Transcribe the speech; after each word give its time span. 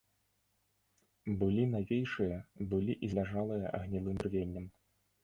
Былі 1.43 1.65
навейшыя, 1.73 2.39
былі 2.71 2.93
і 3.09 3.11
зляжалыя 3.13 3.83
гнілым 3.85 4.15
бярвеннем. 4.25 4.65